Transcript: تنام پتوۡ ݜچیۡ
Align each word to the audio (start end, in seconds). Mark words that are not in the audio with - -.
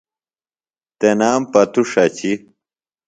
تنام 0.99 1.41
پتوۡ 1.51 1.85
ݜچیۡ 1.91 2.35